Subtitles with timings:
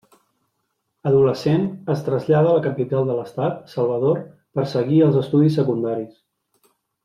[1.09, 4.19] Adolescent, es trasllada a la capital de l'estat, Salvador
[4.59, 6.19] per seguir els estudis secundaris.